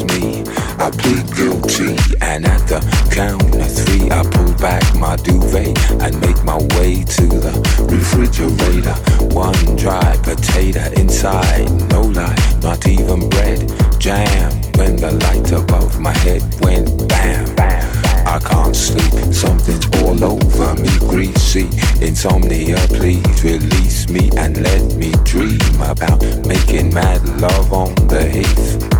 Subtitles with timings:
[0.00, 0.42] is me.
[0.78, 2.80] I plead guilty, and at the
[3.12, 7.52] count of three, I pull back my duvet and make my way to the
[7.90, 8.94] refrigerator.
[9.34, 13.60] One dry potato inside, no lie, not even bread,
[13.98, 14.52] jam.
[14.76, 17.54] When the light above my head went bam.
[17.54, 17.86] bam.
[18.26, 21.68] I can't sleep, something's all over me, greasy.
[22.00, 28.99] Insomnia, please release me and let me dream about making mad love on the heath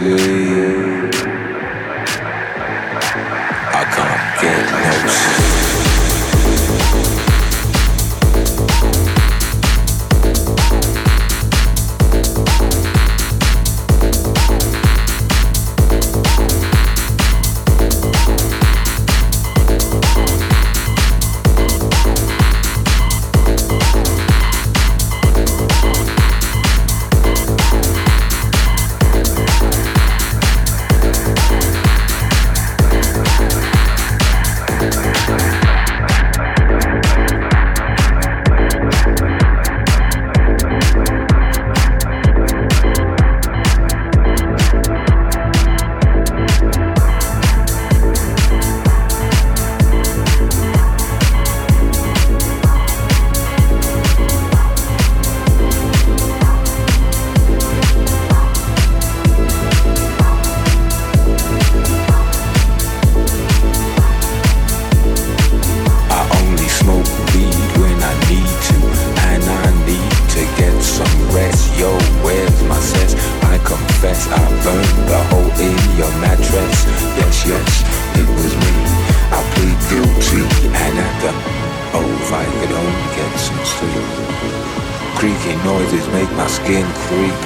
[0.00, 1.08] me.
[3.72, 5.35] I can't get no sleep.
[87.08, 87.45] 对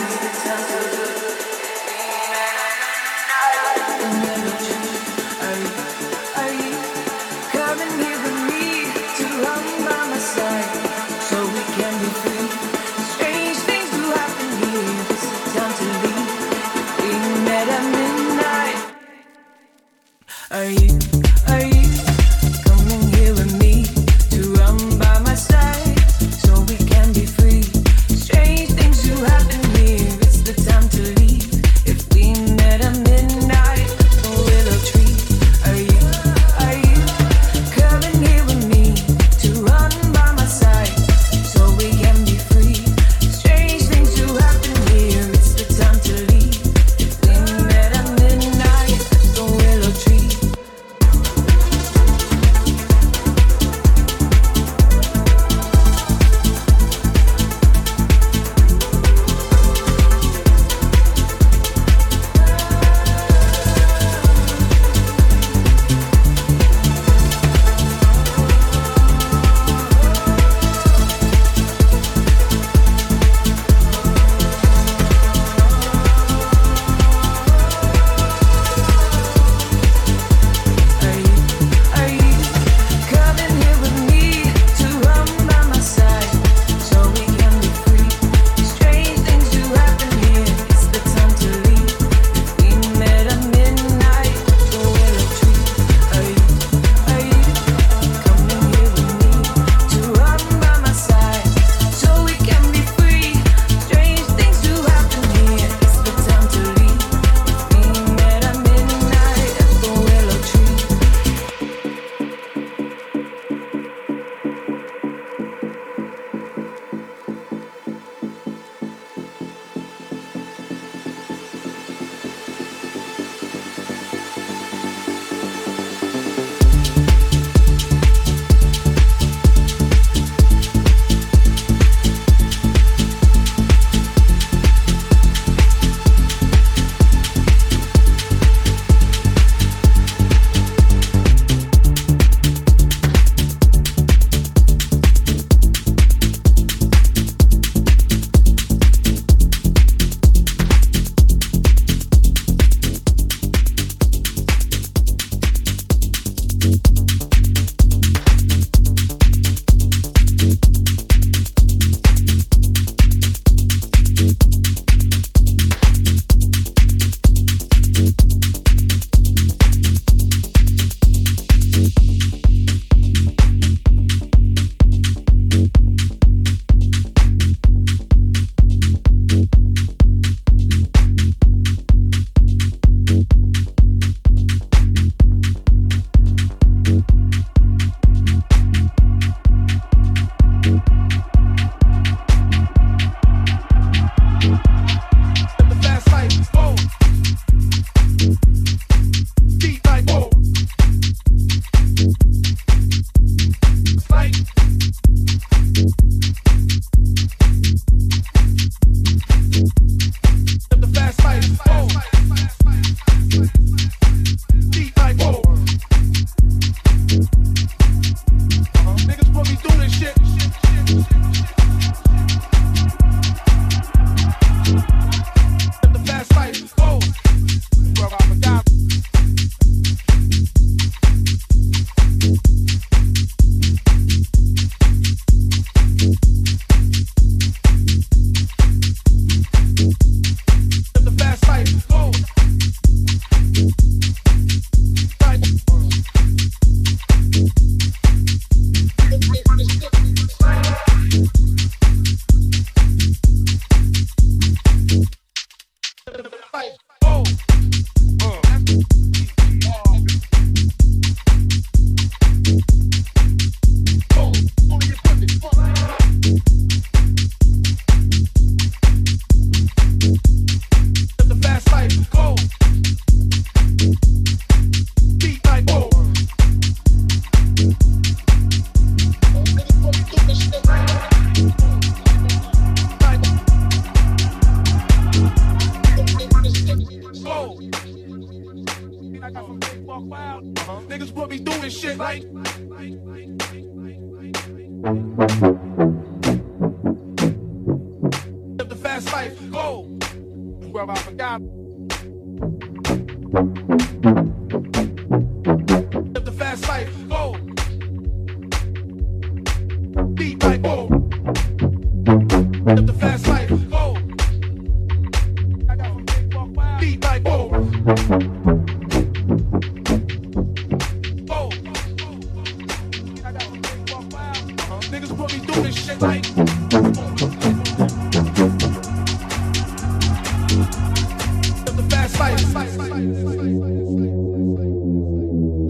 [0.43, 0.90] Time to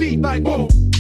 [0.02, 0.91] beat like boom.